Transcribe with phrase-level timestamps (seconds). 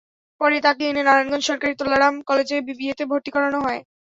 [0.41, 3.81] পরে তাঁকে এনে নারায়ণগঞ্জ সরকারি তোলারাম কলেজে বিবিএতে ভর্তি করানো হয়।